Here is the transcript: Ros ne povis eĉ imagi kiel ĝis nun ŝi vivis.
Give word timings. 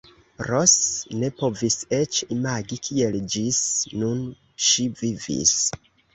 Ros 0.45 0.71
ne 1.23 1.29
povis 1.41 1.77
eĉ 1.97 2.21
imagi 2.37 2.79
kiel 2.89 3.19
ĝis 3.35 3.61
nun 4.01 4.27
ŝi 4.71 4.89
vivis. 5.05 5.55